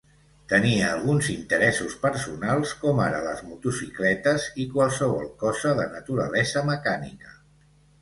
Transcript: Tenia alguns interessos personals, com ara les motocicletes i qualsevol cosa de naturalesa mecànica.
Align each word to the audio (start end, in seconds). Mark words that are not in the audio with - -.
Tenia 0.51 0.85
alguns 0.93 1.27
interessos 1.33 1.97
personals, 2.05 2.73
com 2.85 3.03
ara 3.09 3.21
les 3.27 3.45
motocicletes 3.51 4.49
i 4.65 4.69
qualsevol 4.75 5.33
cosa 5.47 5.79
de 5.85 5.89
naturalesa 5.97 6.69
mecànica. 6.75 7.43